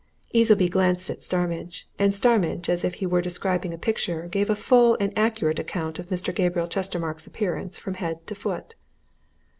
[0.33, 1.87] Easleby glanced at Starmidge.
[1.99, 5.99] And Starmidge, as if he were describing a picture, gave a full and accurate account
[5.99, 6.33] of Mr.
[6.33, 8.73] Gabriel Chestermarke's appearance from head to foot.